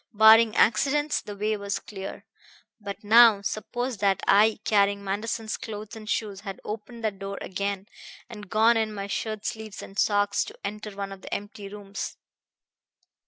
[0.15, 2.25] Barring accidents, the way was clear.
[2.79, 7.87] But now suppose that I, carrying Manderson's clothes and shoes, had opened that door again
[8.27, 12.17] and gone in my shirt sleeves and socks to enter one of the empty rooms.